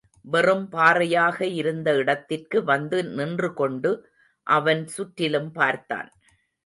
வெறும் 0.25 0.63
பாறையாக 0.69 1.45
இருந்த 1.45 1.89
இடத்திற்கு 1.95 2.63
வந்து 2.63 3.03
நின்றுகொண்டு, 3.11 3.91
அவன் 4.47 4.83
சுற்றிலும் 4.87 5.51
பார்த்தான். 5.51 6.09